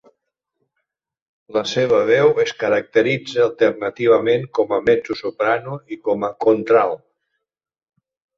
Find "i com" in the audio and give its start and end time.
5.97-6.27